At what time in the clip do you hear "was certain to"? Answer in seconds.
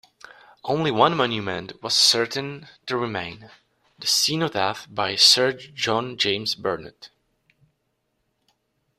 1.83-2.97